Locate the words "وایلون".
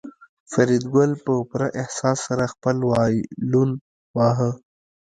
2.89-3.69